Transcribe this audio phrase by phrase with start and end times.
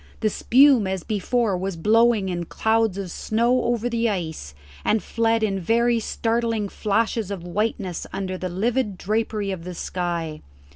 [0.21, 5.43] The spume as before was blowing in clouds of snow over the ice, and fled
[5.43, 10.41] in very startling flashes of whiteness under the livid drapery of the sky.